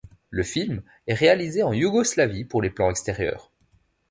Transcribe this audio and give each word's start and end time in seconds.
Le 0.31 0.41
film 0.41 0.81
est 1.05 1.13
réalisé 1.13 1.61
en 1.61 1.73
Yougoslavie 1.73 2.43
pour 2.43 2.63
les 2.63 2.71
plans 2.71 2.89
extérieurs. 2.89 3.51